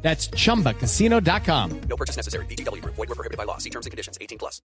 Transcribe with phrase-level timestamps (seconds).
[0.00, 1.80] That's chumbacasino.com.
[1.88, 2.46] No purchase necessary.
[2.46, 2.82] BGW.
[2.84, 3.58] Void were prohibited by law.
[3.58, 4.16] See terms and conditions.
[4.20, 4.62] 18 plus.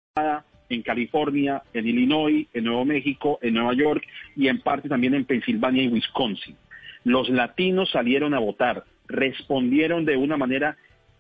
[0.70, 4.04] en California, en Illinois, en Nuevo México, en Nueva York
[4.36, 6.56] y en parte también en Pensilvania y Wisconsin.
[7.04, 10.76] Los latinos salieron a votar, respondieron de una manera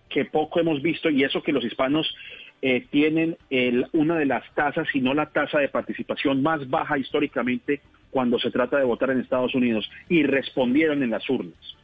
[0.10, 2.13] que poco hemos visto y eso que los hispanos
[2.62, 6.98] eh, tienen el, una de las tasas, si no la tasa de participación más baja
[6.98, 11.77] históricamente cuando se trata de votar en Estados Unidos y respondieron en las urnas.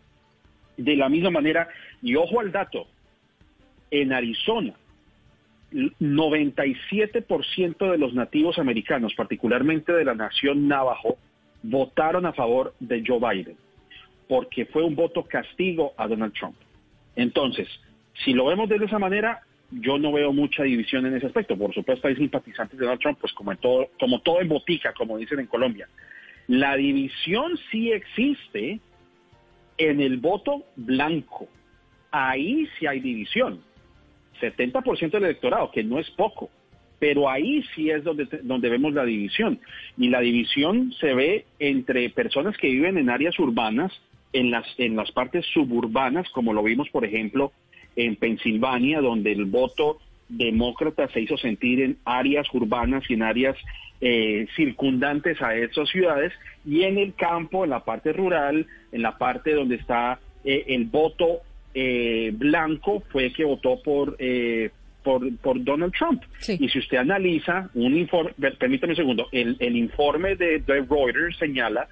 [0.77, 1.68] De la misma manera,
[2.02, 2.88] y ojo al dato,
[3.91, 4.73] en Arizona,
[5.72, 11.18] 97% de los nativos americanos, particularmente de la nación Navajo,
[11.63, 13.57] votaron a favor de Joe Biden,
[14.27, 16.55] porque fue un voto castigo a Donald Trump.
[17.15, 17.68] Entonces,
[18.24, 21.58] si lo vemos de esa manera, yo no veo mucha división en ese aspecto.
[21.58, 24.93] Por supuesto, hay simpatizantes de Donald Trump, pues como en todo, como todo en botica,
[24.93, 25.87] como dicen en Colombia.
[26.48, 28.80] La división sí existe
[29.77, 31.48] en el voto blanco.
[32.12, 33.62] Ahí sí hay división.
[34.41, 36.49] 70% del electorado, que no es poco,
[36.99, 39.60] pero ahí sí es donde, donde vemos la división.
[39.98, 43.91] Y la división se ve entre personas que viven en áreas urbanas,
[44.34, 47.52] en las, en las partes suburbanas, como lo vimos, por ejemplo,
[47.96, 53.57] en Pensilvania, donde el voto demócrata se hizo sentir en áreas urbanas y en áreas
[54.02, 56.34] eh, circundantes a esas ciudades,
[56.65, 60.85] y en el campo, en la parte rural, en la parte donde está eh, el
[60.85, 61.41] voto
[61.74, 64.72] eh, blanco, fue que votó por, eh,
[65.03, 66.22] por, por Donald Trump.
[66.40, 66.58] Sí.
[66.59, 71.38] Y si usted analiza un informe, permítame un segundo, el, el informe de, de Reuters
[71.38, 71.88] señala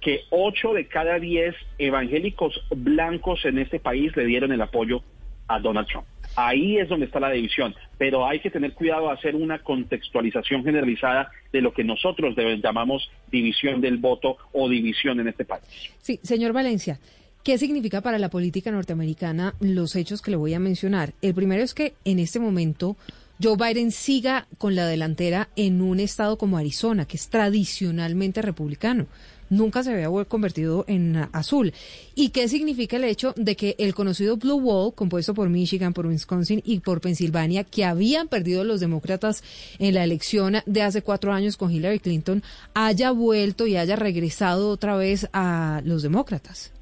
[0.00, 5.02] que 8 de cada 10 evangélicos blancos en este país le dieron el apoyo
[5.46, 6.06] a Donald Trump.
[6.36, 10.64] Ahí es donde está la división, pero hay que tener cuidado a hacer una contextualización
[10.64, 15.64] generalizada de lo que nosotros llamamos división del voto o división en este país.
[16.00, 16.98] Sí, señor Valencia,
[17.42, 21.12] ¿qué significa para la política norteamericana los hechos que le voy a mencionar?
[21.20, 22.96] El primero es que en este momento
[23.42, 29.06] Joe Biden siga con la delantera en un estado como Arizona, que es tradicionalmente republicano.
[29.50, 31.72] Nunca se había convertido en azul.
[32.14, 36.06] ¿Y qué significa el hecho de que el conocido Blue Wall, compuesto por Michigan, por
[36.06, 39.42] Wisconsin y por Pensilvania, que habían perdido los demócratas
[39.78, 42.42] en la elección de hace cuatro años con Hillary Clinton,
[42.74, 46.72] haya vuelto y haya regresado otra vez a los demócratas?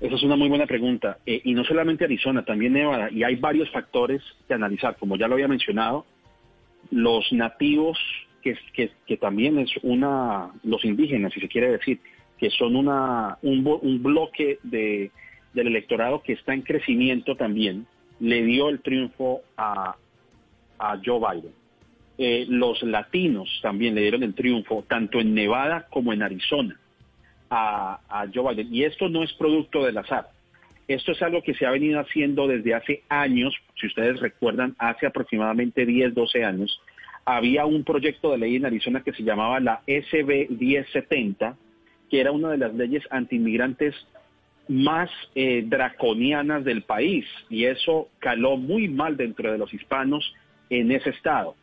[0.00, 1.18] Esa es una muy buena pregunta.
[1.24, 3.10] Eh, y no solamente Arizona, también Nevada.
[3.10, 4.96] Y hay varios factores que analizar.
[4.98, 6.04] Como ya lo había mencionado,
[6.90, 7.98] los nativos,
[8.44, 11.98] que, también es una, los indígenas, si se quiere decir,
[12.38, 15.10] que son una, un, un bloque de,
[15.54, 17.86] del electorado que está en crecimiento también,
[18.20, 19.96] le dio el triunfo a,
[20.78, 21.52] a Joe Biden.
[22.16, 26.78] Eh, los latinos también le dieron el triunfo, tanto en Nevada como en Arizona
[27.50, 28.74] a, a Joe Biden.
[28.74, 30.28] Y esto no es producto del azar.
[30.86, 33.54] Esto es algo que se ha venido haciendo desde hace años.
[33.80, 36.80] Si ustedes recuerdan, hace aproximadamente 10, 12 años,
[37.24, 41.56] había un proyecto de ley en Arizona que se llamaba la SB 1070,
[42.10, 43.94] que era una de las leyes antiinmigrantes
[44.68, 47.26] más eh, draconianas del país.
[47.48, 50.34] Y eso caló muy mal dentro de los hispanos
[50.70, 51.56] en ese estado.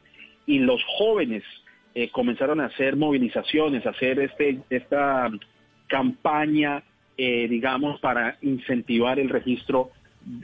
[0.45, 1.43] Y los jóvenes
[1.93, 5.29] eh, comenzaron a hacer movilizaciones, a hacer este, esta
[5.87, 6.83] campaña,
[7.17, 9.91] eh, digamos, para incentivar el registro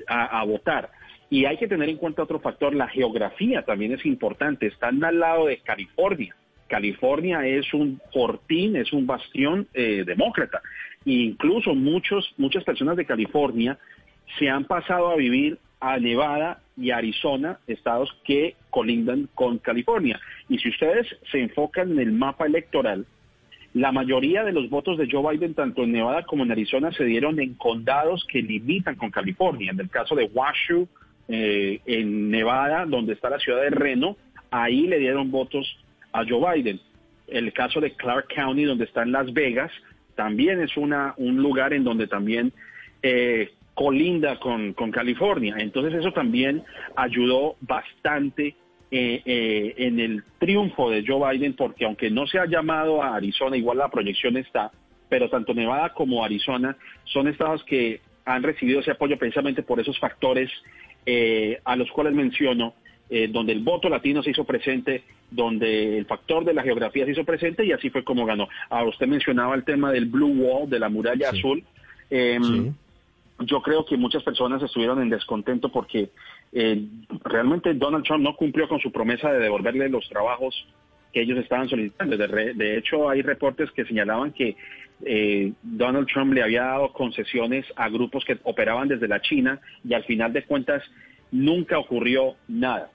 [0.07, 0.89] a, a votar.
[1.29, 4.67] Y hay que tener en cuenta otro factor, la geografía también es importante.
[4.67, 6.35] Están al lado de California.
[6.67, 10.61] California es un fortín, es un bastión eh, demócrata.
[11.05, 13.77] E incluso muchos, muchas personas de California
[14.37, 20.19] se han pasado a vivir a Nevada y Arizona, estados que colindan con California.
[20.49, 23.05] Y si ustedes se enfocan en el mapa electoral,
[23.73, 27.03] la mayoría de los votos de Joe Biden, tanto en Nevada como en Arizona, se
[27.03, 29.71] dieron en condados que limitan con California.
[29.71, 30.87] En el caso de Washoe,
[31.27, 34.17] eh, en Nevada, donde está la ciudad de Reno,
[34.51, 35.77] ahí le dieron votos
[36.13, 36.79] a Joe Biden.
[37.27, 39.71] El caso de Clark County, donde está en Las Vegas,
[40.15, 42.53] también es una, un lugar en donde también
[43.03, 45.55] eh, colinda con, con California.
[45.59, 46.63] Entonces eso también
[46.95, 48.55] ayudó bastante
[48.89, 53.15] eh, eh, en el triunfo de Joe Biden, porque aunque no se ha llamado a
[53.15, 54.71] Arizona, igual la proyección está,
[55.09, 59.99] pero tanto Nevada como Arizona son estados que han recibido ese apoyo precisamente por esos
[59.99, 60.49] factores
[61.09, 62.73] eh, a los cuales menciono
[63.09, 67.11] eh, donde el voto latino se hizo presente, donde el factor de la geografía se
[67.11, 68.49] hizo presente y así fue como ganó.
[68.69, 71.63] Ahora usted mencionaba el tema del Blue Wall, de la muralla azul.
[72.09, 72.73] Em,
[73.39, 76.09] yo creo que muchas personas estuvieron en descontento porque
[76.51, 76.83] eh,
[77.23, 80.67] realmente Donald Trump no cumplió con su promesa de devolverle los trabajos
[81.13, 82.17] que ellos estaban solicitando.
[82.17, 84.57] De, hecho, hay reportes que señalaban que
[85.05, 89.93] eh, Donald Trump le había dado concesiones a grupos que operaban desde la China y
[89.93, 90.83] al final de cuentas
[91.31, 92.91] nunca ocurrió nada.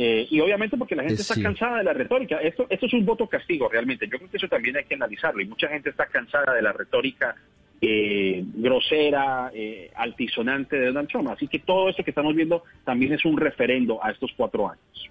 [0.00, 2.36] Eh, y obviamente porque la gente está cansada de la retórica.
[2.36, 4.06] Esto, esto es un voto castigo realmente.
[4.06, 5.42] Yo creo que eso también hay que analizarlo.
[5.42, 7.34] Y mucha gente está cansada de la retórica
[7.80, 11.28] eh, grosera, eh, altisonante de Donald Trump.
[11.30, 15.10] Así que todo esto que estamos viendo también es un referendo a estos cuatro años.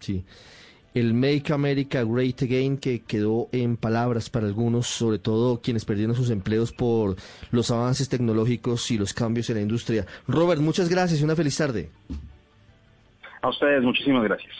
[0.00, 0.22] Sí.
[0.96, 6.16] El Make America Great Again que quedó en palabras para algunos, sobre todo quienes perdieron
[6.16, 7.16] sus empleos por
[7.50, 10.06] los avances tecnológicos y los cambios en la industria.
[10.26, 11.90] Robert, muchas gracias y una feliz tarde.
[13.42, 14.54] A ustedes, muchísimas gracias.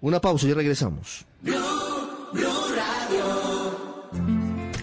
[0.00, 1.26] Una pausa y regresamos.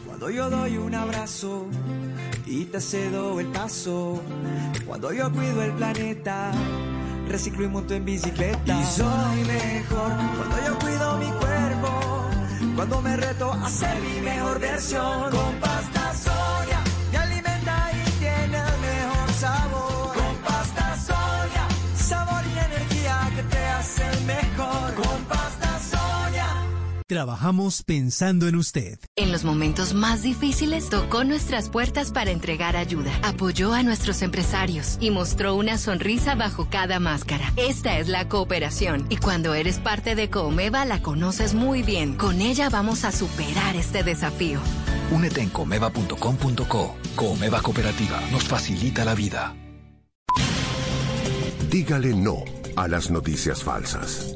[0.05, 1.65] Cuando yo doy un abrazo
[2.45, 4.21] y te cedo el paso,
[4.85, 6.51] cuando yo cuido el planeta,
[7.27, 8.79] reciclo y monto en bicicleta.
[8.79, 12.25] Y soy mejor cuando yo cuido mi cuerpo,
[12.75, 15.31] cuando me reto a ser mi mejor versión.
[15.31, 15.59] Con
[27.09, 28.99] Trabajamos pensando en usted.
[29.15, 34.97] En los momentos más difíciles tocó nuestras puertas para entregar ayuda, apoyó a nuestros empresarios
[34.99, 37.53] y mostró una sonrisa bajo cada máscara.
[37.55, 42.17] Esta es la cooperación y cuando eres parte de Comeva la conoces muy bien.
[42.17, 44.59] Con ella vamos a superar este desafío.
[45.09, 46.97] Únete en comeva.com.co.
[47.15, 49.55] Comeva Cooperativa nos facilita la vida.
[51.69, 52.43] Dígale no
[52.75, 54.35] a las noticias falsas.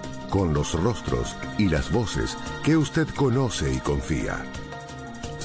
[0.31, 4.43] con los rostros y las voces que usted conoce y confía.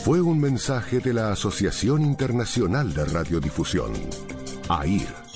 [0.02, 3.92] Fue un mensaje de la Asociación Internacional de Radiodifusión,
[4.68, 5.26] AIR.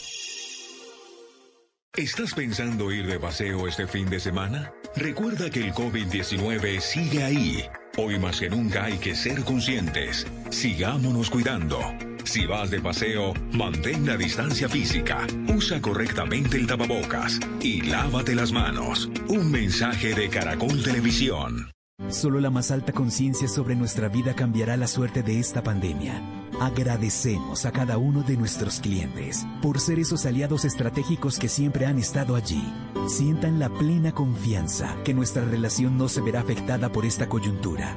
[1.97, 4.73] ¿Estás pensando ir de paseo este fin de semana?
[4.95, 7.65] Recuerda que el COVID-19 sigue ahí.
[7.99, 10.27] Hoy más que nunca hay que ser conscientes.
[10.51, 11.81] Sigámonos cuidando.
[12.31, 18.53] Si vas de paseo, mantén la distancia física, usa correctamente el tapabocas y lávate las
[18.53, 19.11] manos.
[19.27, 21.73] Un mensaje de Caracol Televisión.
[22.09, 26.23] Solo la más alta conciencia sobre nuestra vida cambiará la suerte de esta pandemia.
[26.61, 31.99] Agradecemos a cada uno de nuestros clientes por ser esos aliados estratégicos que siempre han
[31.99, 32.63] estado allí.
[33.09, 37.97] Sientan la plena confianza que nuestra relación no se verá afectada por esta coyuntura.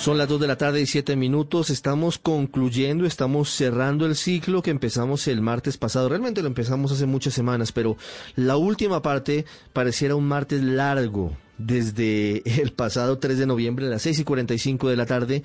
[0.00, 1.68] Son las 2 de la tarde y 7 minutos.
[1.68, 6.08] Estamos concluyendo, estamos cerrando el ciclo que empezamos el martes pasado.
[6.08, 7.98] Realmente lo empezamos hace muchas semanas, pero
[8.34, 11.36] la última parte pareciera un martes largo.
[11.58, 15.42] Desde el pasado 3 de noviembre a las 6 y 45 de la tarde.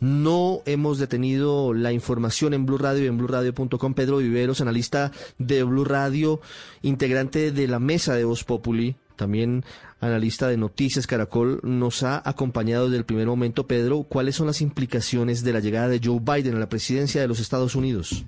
[0.00, 3.94] No hemos detenido la información en Blue Radio y en BlueRadio.com.
[3.94, 6.40] Pedro Viveros, analista de Blue Radio,
[6.82, 9.64] integrante de la mesa de Voz Populi, también
[10.00, 13.68] analista de Noticias Caracol, nos ha acompañado desde el primer momento.
[13.68, 17.28] Pedro, ¿cuáles son las implicaciones de la llegada de Joe Biden a la presidencia de
[17.28, 18.24] los Estados Unidos?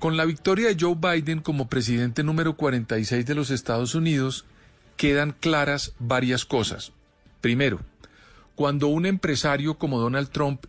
[0.00, 4.44] Con la victoria de Joe Biden como presidente número 46 de los Estados Unidos,
[4.96, 6.90] quedan claras varias cosas.
[7.40, 7.78] Primero,
[8.56, 10.64] cuando un empresario como Donald Trump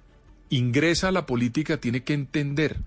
[0.50, 2.77] ingresa a la política, tiene que entender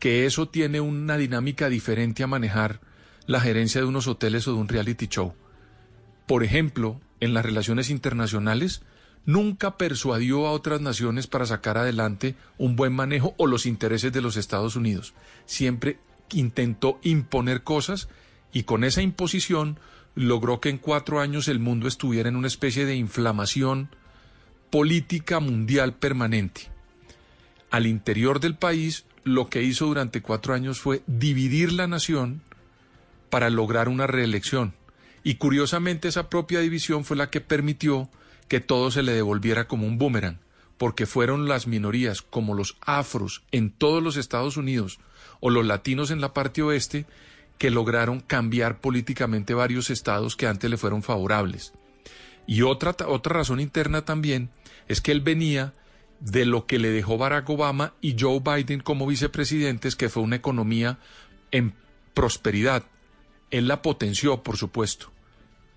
[0.00, 2.80] que eso tiene una dinámica diferente a manejar
[3.26, 5.34] la gerencia de unos hoteles o de un reality show
[6.26, 8.82] por ejemplo, en las relaciones internacionales,
[9.26, 14.22] nunca persuadió a otras naciones para sacar adelante un buen manejo o los intereses de
[14.22, 15.14] los Estados Unidos.
[15.46, 15.98] Siempre
[16.32, 18.08] intentó imponer cosas
[18.52, 19.78] y con esa imposición
[20.14, 23.88] logró que en cuatro años el mundo estuviera en una especie de inflamación
[24.70, 26.68] política mundial permanente.
[27.70, 32.42] Al interior del país lo que hizo durante cuatro años fue dividir la nación
[33.30, 34.74] para lograr una reelección.
[35.24, 38.08] Y curiosamente esa propia división fue la que permitió
[38.48, 40.38] que todo se le devolviera como un boomerang,
[40.78, 44.98] porque fueron las minorías, como los afros en todos los Estados Unidos
[45.40, 47.06] o los latinos en la parte oeste,
[47.58, 51.72] que lograron cambiar políticamente varios estados que antes le fueron favorables.
[52.46, 54.50] Y otra, otra razón interna también
[54.88, 55.72] es que él venía
[56.18, 60.36] de lo que le dejó Barack Obama y Joe Biden como vicepresidentes, que fue una
[60.36, 60.98] economía
[61.52, 61.74] en
[62.14, 62.84] prosperidad.
[63.52, 65.11] Él la potenció, por supuesto.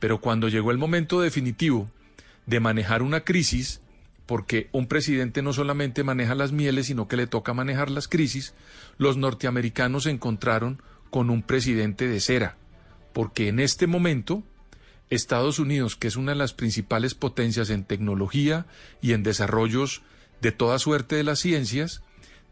[0.06, 1.90] Pero cuando llegó el momento definitivo
[2.46, 3.82] de manejar una crisis,
[4.28, 8.54] porque un presidente no solamente maneja las mieles, sino que le toca manejar las crisis,
[9.00, 12.56] los norteamericanos se encontraron con un presidente de cera,
[13.14, 14.44] porque en este momento
[15.10, 18.68] Estados Unidos, que es una de las principales potencias en tecnología
[19.02, 20.04] y en desarrollos
[20.40, 22.04] de toda suerte de las ciencias,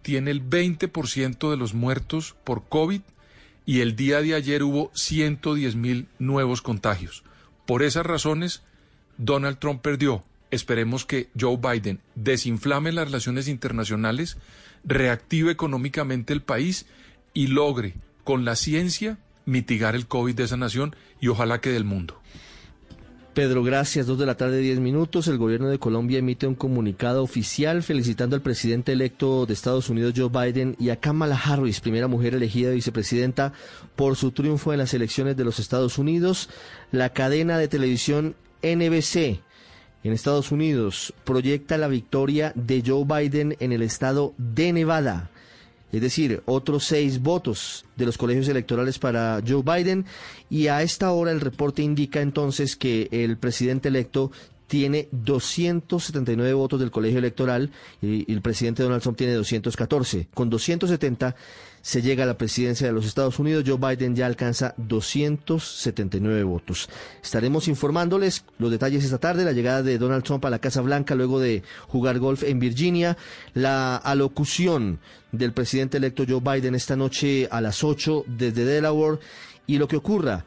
[0.02, 3.02] tiene el 20% de los muertos por COVID
[3.68, 7.24] y el día de ayer hubo 110 mil nuevos contagios.
[7.66, 8.64] Por esas razones,
[9.18, 10.24] Donald Trump perdió.
[10.52, 14.38] Esperemos que Joe Biden desinflame las relaciones internacionales,
[14.84, 16.86] reactive económicamente el país
[17.34, 21.86] y logre, con la ciencia, mitigar el COVID de esa nación y ojalá que del
[21.86, 22.22] mundo.
[23.34, 24.06] Pedro, gracias.
[24.06, 25.28] Dos de la tarde, diez minutos.
[25.28, 30.14] El gobierno de Colombia emite un comunicado oficial felicitando al presidente electo de Estados Unidos,
[30.16, 33.52] Joe Biden, y a Kamala Harris, primera mujer elegida vicepresidenta,
[33.96, 36.50] por su triunfo en las elecciones de los Estados Unidos.
[36.92, 39.42] La cadena de televisión NBC
[40.04, 45.32] en Estados Unidos proyecta la victoria de Joe Biden en el estado de Nevada
[45.94, 50.06] es decir, otros seis votos de los colegios electorales para Joe Biden.
[50.50, 54.32] Y a esta hora el reporte indica entonces que el presidente electo
[54.68, 60.28] tiene 279 votos del colegio electoral y, el presidente Donald Trump tiene 214.
[60.34, 61.36] Con 270
[61.82, 63.66] se llega a la presidencia de los Estados Unidos.
[63.68, 66.90] Joe Biden ya alcanza 279 votos.
[67.22, 71.14] Estaremos informándoles los detalles esta tarde, la llegada de Donald Trump a la Casa Blanca
[71.14, 73.18] luego de jugar golf en Virginia,
[73.54, 75.00] la alocución
[75.34, 79.20] del presidente electo Joe Biden esta noche a las 8 desde Delaware
[79.68, 80.46] y lo que ocurra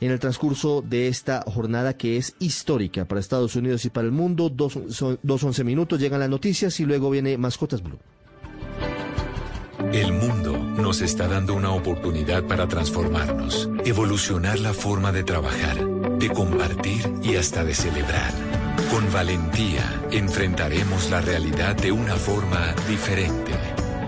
[0.00, 4.12] en el transcurso de esta jornada que es histórica para Estados Unidos y para el
[4.12, 4.48] mundo.
[4.48, 4.78] Dos,
[5.22, 7.98] dos once minutos llegan las noticias y luego viene Mascotas Blue.
[9.92, 15.84] El mundo nos está dando una oportunidad para transformarnos, evolucionar la forma de trabajar,
[16.18, 18.32] de compartir y hasta de celebrar.
[18.90, 23.52] Con valentía enfrentaremos la realidad de una forma diferente,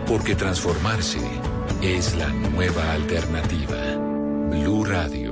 [0.06, 1.20] porque transformarse
[1.80, 3.96] es la nueva alternativa.
[4.50, 5.31] Blue Radio.